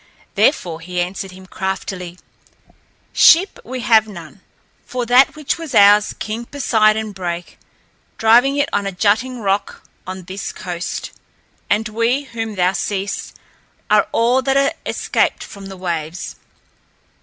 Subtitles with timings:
[0.33, 2.17] Therefore he answered him craftily:
[3.13, 4.41] "Ship have we none,
[4.83, 7.59] for that which was ours King Poseidon brake,
[8.17, 11.11] driving it on a jutting rock on this coast,
[11.69, 13.35] and we whom thou seest
[13.91, 16.35] are all that are escaped from the waves."